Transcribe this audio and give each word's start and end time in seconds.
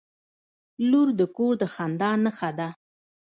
•لور 0.89 1.07
د 1.19 1.21
کور 1.35 1.53
د 1.61 1.63
خندا 1.73 2.11
نښه 2.23 2.49
ده. 2.57 2.67